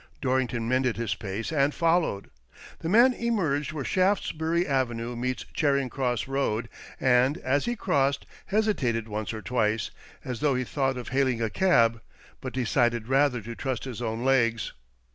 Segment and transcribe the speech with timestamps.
[0.19, 2.31] Dorrington mended his pace, and followed.
[2.79, 8.25] The man emerged where Shaftesbury Avenue meets Char ing Cross Eoad, and, as he crossed,
[8.47, 9.91] hesitated once or twice,
[10.25, 12.01] as though he thought of hailing a cab,
[12.41, 14.73] but decided rather to trust his own legs.